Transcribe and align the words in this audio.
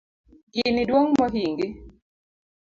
Gini 0.53 0.81
duong 0.89 1.09
mohingi 1.17 1.67